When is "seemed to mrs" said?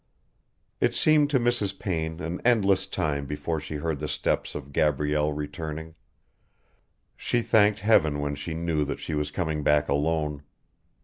0.95-1.77